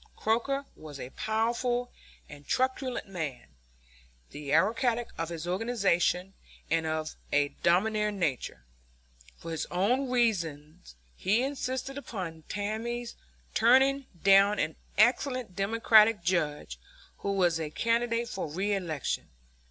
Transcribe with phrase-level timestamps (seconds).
[0.15, 1.91] Croker was a powerful
[2.27, 3.49] and truculent man,
[4.31, 6.33] the autocrat of his organization,
[6.71, 8.65] and of a domineering nature.
[9.37, 13.15] For his own reasons he insisted upon Tammany's
[13.53, 16.79] turning down an excellent Democratic judge
[17.19, 19.29] who was a candidate for reelection.